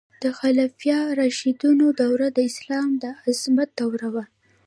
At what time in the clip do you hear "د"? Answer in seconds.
0.23-0.25, 2.33-2.39, 3.01-3.05